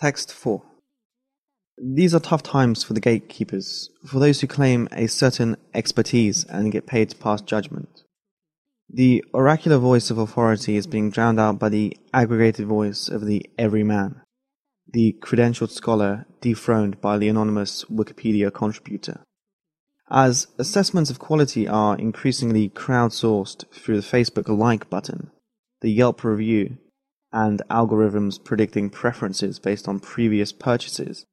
Text 0.00 0.32
4. 0.32 0.62
These 1.76 2.14
are 2.14 2.20
tough 2.20 2.44
times 2.44 2.84
for 2.84 2.92
the 2.92 3.00
gatekeepers, 3.00 3.90
for 4.06 4.20
those 4.20 4.40
who 4.40 4.46
claim 4.46 4.88
a 4.92 5.08
certain 5.08 5.56
expertise 5.74 6.44
and 6.44 6.70
get 6.70 6.86
paid 6.86 7.10
to 7.10 7.16
pass 7.16 7.40
judgment. 7.40 8.04
The 8.88 9.24
oracular 9.34 9.78
voice 9.78 10.08
of 10.12 10.18
authority 10.18 10.76
is 10.76 10.86
being 10.86 11.10
drowned 11.10 11.40
out 11.40 11.58
by 11.58 11.70
the 11.70 11.96
aggregated 12.14 12.66
voice 12.66 13.08
of 13.08 13.26
the 13.26 13.44
everyman, 13.58 14.22
the 14.86 15.16
credentialed 15.20 15.72
scholar 15.72 16.26
dethroned 16.40 17.00
by 17.00 17.18
the 17.18 17.28
anonymous 17.28 17.84
Wikipedia 17.86 18.54
contributor. 18.54 19.24
As 20.08 20.46
assessments 20.60 21.10
of 21.10 21.18
quality 21.18 21.66
are 21.66 21.98
increasingly 21.98 22.68
crowdsourced 22.68 23.64
through 23.72 24.00
the 24.00 24.06
Facebook 24.06 24.46
like 24.46 24.88
button, 24.88 25.32
the 25.80 25.90
Yelp 25.90 26.22
review, 26.22 26.78
and 27.32 27.62
algorithms 27.70 28.42
predicting 28.42 28.90
preferences 28.90 29.58
based 29.58 29.88
on 29.88 30.00
previous 30.00 30.52
purchases, 30.52 31.26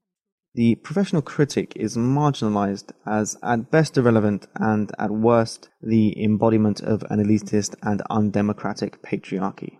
the 0.56 0.76
professional 0.76 1.22
critic 1.22 1.74
is 1.76 1.98
marginalized 1.98 2.92
as 3.06 3.38
at 3.44 3.72
best 3.72 3.98
irrelevant 3.98 4.48
and 4.55 4.92
at 4.98 5.12
worst 5.12 5.70
the 5.82 6.24
embodiment 6.24 6.82
of 6.82 7.04
an 7.10 7.20
elitist 7.20 7.76
and 7.82 8.02
undemocratic 8.10 9.02
patriarchy. 9.02 9.80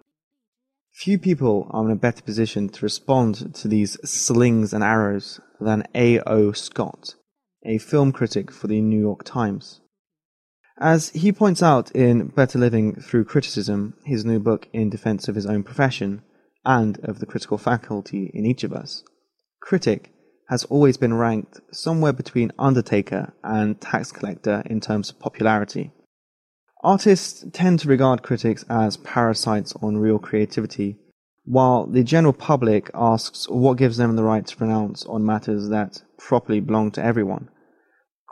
Few 0.94 1.18
people 1.18 1.68
are 1.72 1.86
in 1.86 1.92
a 1.92 1.96
better 1.96 2.22
position 2.22 2.68
to 2.70 2.86
respond 2.86 3.56
to 3.56 3.68
these 3.68 3.98
slings 4.10 4.74
and 4.74 4.84
arrows 4.84 5.40
than 5.62 5.84
A.O. 5.96 6.52
Scott, 6.52 7.16
a 7.66 7.78
film 7.78 8.12
critic 8.12 8.52
for 8.52 8.68
the 8.68 8.82
New 8.82 9.00
York 9.00 9.24
Times. 9.24 9.82
As 10.78 11.10
he 11.12 11.32
points 11.32 11.64
out 11.64 11.90
in 11.92 12.28
Better 12.28 12.60
Living 12.60 12.96
Through 12.96 13.26
Criticism, 13.26 13.94
his 14.04 14.26
new 14.26 14.40
book 14.40 14.68
in 14.74 14.90
defense 14.90 15.30
of 15.30 15.36
his 15.36 15.46
own 15.46 15.64
profession 15.64 16.22
and 16.66 17.00
of 17.04 17.20
the 17.20 17.26
critical 17.26 17.58
faculty 17.58 18.30
in 18.34 18.46
each 18.46 18.66
of 18.66 18.74
us, 18.74 19.02
critic 19.62 20.12
has 20.50 20.66
always 20.66 20.98
been 20.98 21.14
ranked 21.14 21.62
somewhere 21.72 22.12
between 22.12 22.52
undertaker 22.60 23.34
and 23.42 23.80
tax 23.80 24.12
collector 24.12 24.64
in 24.66 24.82
terms 24.82 25.10
of 25.10 25.20
popularity. 25.20 25.92
Artists 26.84 27.46
tend 27.54 27.80
to 27.80 27.88
regard 27.88 28.22
critics 28.22 28.66
as 28.70 28.98
parasites 28.98 29.74
on 29.82 29.98
real 29.98 30.20
creativity, 30.20 30.98
while 31.46 31.88
the 31.88 32.04
general 32.04 32.34
public 32.34 32.92
asks 32.94 33.48
what 33.48 33.78
gives 33.78 33.96
them 33.96 34.18
the 34.18 34.24
right 34.24 34.46
to 34.46 34.58
pronounce 34.58 35.06
on 35.06 35.26
matters 35.26 35.70
that 35.70 36.04
properly 36.18 36.60
belong 36.60 36.92
to 36.92 37.04
everyone. 37.04 37.50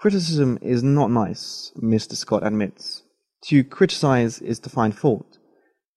Criticism 0.04 0.60
is 0.62 0.84
not 0.84 1.12
nice, 1.12 1.72
Mr. 1.82 2.18
Scott 2.18 2.46
admits. 2.46 3.04
To 3.46 3.64
criticize 3.64 4.40
is 4.40 4.60
to 4.60 4.70
find 4.70 4.94
fault, 4.94 5.38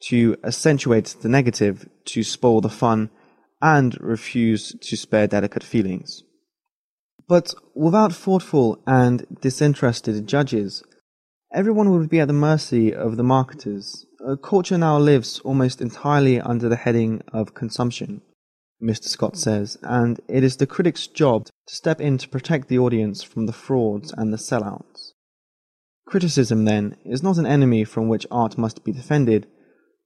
to 0.04 0.36
accentuate 0.44 1.16
the 1.22 1.28
negative, 1.28 1.88
to 2.04 2.22
spoil 2.22 2.60
the 2.60 2.68
fun, 2.68 3.10
and 3.60 4.00
refuse 4.00 4.76
to 4.80 4.96
spare 4.96 5.26
delicate 5.26 5.64
feelings. 5.64 6.22
But 7.26 7.52
without 7.74 8.14
thoughtful 8.14 8.80
and 8.86 9.26
disinterested 9.40 10.28
judges, 10.28 10.84
everyone 11.52 11.90
would 11.90 12.08
be 12.08 12.20
at 12.20 12.28
the 12.28 12.32
mercy 12.32 12.94
of 12.94 13.16
the 13.16 13.24
marketers. 13.24 14.06
Uh, 14.24 14.36
culture 14.36 14.78
now 14.78 14.98
lives 14.98 15.40
almost 15.40 15.80
entirely 15.80 16.40
under 16.40 16.68
the 16.68 16.76
heading 16.76 17.22
of 17.32 17.54
consumption, 17.54 18.22
Mr. 18.80 19.06
Scott 19.06 19.36
says, 19.36 19.76
and 19.82 20.20
it 20.28 20.44
is 20.44 20.58
the 20.58 20.66
critic's 20.68 21.08
job 21.08 21.48
to 21.66 21.74
step 21.74 22.00
in 22.00 22.18
to 22.18 22.28
protect 22.28 22.68
the 22.68 22.78
audience 22.78 23.22
from 23.22 23.46
the 23.46 23.52
frauds 23.52 24.12
and 24.16 24.32
the 24.32 24.36
sellouts. 24.36 25.12
Criticism, 26.06 26.64
then, 26.64 26.96
is 27.04 27.22
not 27.22 27.38
an 27.38 27.46
enemy 27.46 27.82
from 27.84 28.08
which 28.08 28.26
art 28.30 28.56
must 28.56 28.84
be 28.84 28.92
defended, 28.92 29.46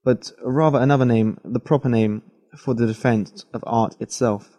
but 0.03 0.31
rather 0.43 0.79
another 0.79 1.05
name, 1.05 1.39
the 1.43 1.59
proper 1.59 1.89
name, 1.89 2.23
for 2.57 2.73
the 2.73 2.87
defense 2.87 3.45
of 3.53 3.63
art 3.67 3.95
itself. 3.99 4.57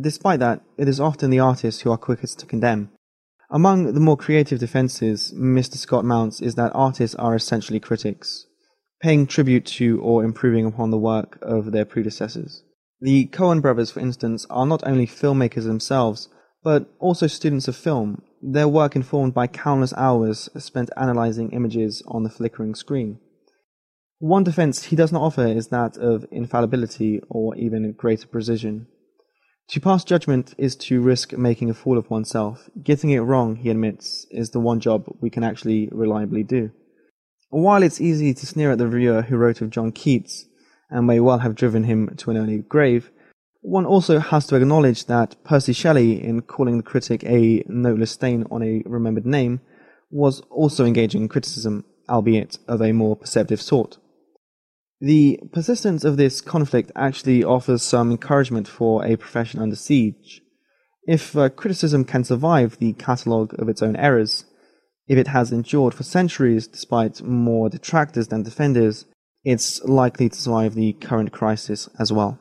Despite 0.00 0.40
that, 0.40 0.62
it 0.76 0.88
is 0.88 1.00
often 1.00 1.30
the 1.30 1.40
artists 1.40 1.80
who 1.80 1.90
are 1.90 1.96
quickest 1.96 2.38
to 2.40 2.46
condemn. 2.46 2.90
Among 3.50 3.94
the 3.94 4.00
more 4.00 4.18
creative 4.18 4.58
defenses 4.58 5.32
Mr. 5.34 5.76
Scott 5.76 6.04
mounts 6.04 6.42
is 6.42 6.54
that 6.56 6.72
artists 6.74 7.16
are 7.16 7.34
essentially 7.34 7.80
critics, 7.80 8.44
paying 9.00 9.26
tribute 9.26 9.64
to 9.64 9.98
or 10.02 10.22
improving 10.22 10.66
upon 10.66 10.90
the 10.90 10.98
work 10.98 11.38
of 11.40 11.72
their 11.72 11.86
predecessors. 11.86 12.62
The 13.00 13.26
Coen 13.26 13.62
brothers, 13.62 13.90
for 13.90 14.00
instance, 14.00 14.46
are 14.50 14.66
not 14.66 14.86
only 14.86 15.06
filmmakers 15.06 15.64
themselves, 15.64 16.28
but 16.64 16.92
also 16.98 17.26
students 17.26 17.68
of 17.68 17.76
film, 17.76 18.22
their 18.42 18.68
work 18.68 18.96
informed 18.96 19.34
by 19.34 19.46
countless 19.46 19.94
hours 19.96 20.48
spent 20.58 20.90
analyzing 20.96 21.50
images 21.52 22.02
on 22.08 22.24
the 22.24 22.30
flickering 22.30 22.74
screen. 22.74 23.20
One 24.18 24.42
defense 24.42 24.84
he 24.84 24.96
does 24.96 25.12
not 25.12 25.22
offer 25.22 25.46
is 25.46 25.68
that 25.68 25.96
of 25.96 26.26
infallibility 26.32 27.20
or 27.28 27.54
even 27.56 27.92
greater 27.92 28.26
precision. 28.26 28.88
To 29.68 29.80
pass 29.80 30.02
judgment 30.02 30.54
is 30.58 30.74
to 30.76 31.00
risk 31.00 31.32
making 31.34 31.70
a 31.70 31.74
fool 31.74 31.98
of 31.98 32.10
oneself. 32.10 32.68
Getting 32.82 33.10
it 33.10 33.20
wrong, 33.20 33.56
he 33.56 33.70
admits, 33.70 34.26
is 34.30 34.50
the 34.50 34.60
one 34.60 34.80
job 34.80 35.04
we 35.20 35.30
can 35.30 35.44
actually 35.44 35.88
reliably 35.92 36.42
do. 36.42 36.72
While 37.50 37.82
it's 37.82 38.00
easy 38.00 38.34
to 38.34 38.46
sneer 38.46 38.72
at 38.72 38.78
the 38.78 38.86
reviewer 38.88 39.22
who 39.22 39.36
wrote 39.36 39.60
of 39.60 39.70
John 39.70 39.92
Keats, 39.92 40.46
and 40.90 41.06
may 41.06 41.20
well 41.20 41.38
have 41.38 41.54
driven 41.54 41.84
him 41.84 42.14
to 42.16 42.30
an 42.30 42.36
early 42.36 42.58
grave, 42.58 43.10
one 43.60 43.84
also 43.84 44.18
has 44.18 44.46
to 44.46 44.56
acknowledge 44.56 45.06
that 45.06 45.36
Percy 45.44 45.72
Shelley, 45.72 46.22
in 46.22 46.42
calling 46.42 46.76
the 46.76 46.82
critic 46.82 47.24
a 47.24 47.64
noteless 47.66 48.12
stain 48.12 48.44
on 48.50 48.62
a 48.62 48.82
remembered 48.86 49.26
name, 49.26 49.60
was 50.10 50.40
also 50.50 50.84
engaging 50.84 51.22
in 51.22 51.28
criticism, 51.28 51.84
albeit 52.08 52.58
of 52.66 52.80
a 52.80 52.92
more 52.92 53.16
perceptive 53.16 53.60
sort. 53.60 53.98
The 55.00 55.40
persistence 55.52 56.04
of 56.04 56.16
this 56.16 56.40
conflict 56.40 56.90
actually 56.96 57.44
offers 57.44 57.82
some 57.82 58.10
encouragement 58.10 58.66
for 58.66 59.04
a 59.04 59.16
profession 59.16 59.60
under 59.60 59.76
siege. 59.76 60.40
If 61.06 61.36
uh, 61.36 61.48
criticism 61.50 62.04
can 62.04 62.24
survive 62.24 62.78
the 62.78 62.94
catalogue 62.94 63.54
of 63.58 63.68
its 63.68 63.82
own 63.82 63.96
errors, 63.96 64.44
if 65.06 65.16
it 65.16 65.28
has 65.28 65.52
endured 65.52 65.94
for 65.94 66.02
centuries 66.02 66.66
despite 66.66 67.22
more 67.22 67.68
detractors 67.68 68.28
than 68.28 68.42
defenders, 68.42 69.06
it's 69.44 69.82
likely 69.84 70.28
to 70.28 70.36
survive 70.36 70.74
the 70.74 70.92
current 70.94 71.32
crisis 71.32 71.88
as 71.98 72.12
well. 72.12 72.38